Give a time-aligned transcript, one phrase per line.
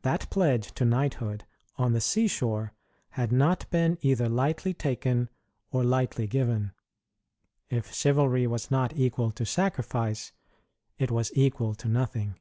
[0.00, 1.44] That pledge to knighthood,
[1.76, 2.72] on the sea shore,
[3.10, 5.28] had not been either lightly taken
[5.70, 6.72] or lightly given.
[7.68, 10.32] If chivalry was not equal to sacrifice,
[10.96, 12.36] it was equal to nothing.